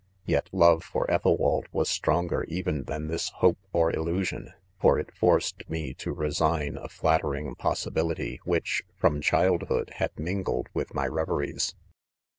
[0.25, 5.93] Yet •love:; for' BthelWaldwas stronger even than this hope or illusion, for it forced me
[5.99, 11.75] to resign a flattering possibility which, from childhood, had mingled with my reveries.